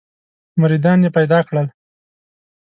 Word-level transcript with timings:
مریدان 0.61 0.99
یې 1.05 1.09
پیدا 1.17 1.39
کړل. 1.47 1.67